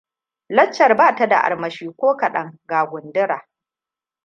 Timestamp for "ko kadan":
1.95-2.59